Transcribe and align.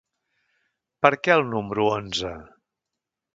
Per 1.05 1.11
què 1.27 1.35
el 1.41 1.45
número 1.51 1.85
onze? 1.99 2.33